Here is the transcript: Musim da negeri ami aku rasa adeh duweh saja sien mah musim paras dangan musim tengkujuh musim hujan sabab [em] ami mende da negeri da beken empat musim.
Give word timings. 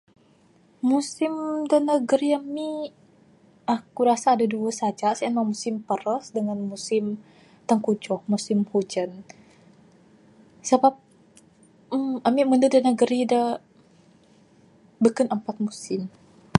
Musim 0.91 1.33
da 1.69 1.77
negeri 1.91 2.29
ami 2.39 2.69
aku 3.75 3.99
rasa 4.09 4.27
adeh 4.33 4.49
duweh 4.53 4.75
saja 4.81 5.07
sien 5.17 5.33
mah 5.35 5.45
musim 5.51 5.75
paras 5.87 6.25
dangan 6.35 6.59
musim 6.71 7.03
tengkujuh 7.69 8.19
musim 8.31 8.59
hujan 8.71 9.09
sabab 10.69 10.93
[em] 11.95 12.19
ami 12.27 12.41
mende 12.45 12.67
da 12.71 12.79
negeri 12.89 13.19
da 13.31 13.41
beken 15.03 15.27
empat 15.35 15.55
musim. 15.67 16.01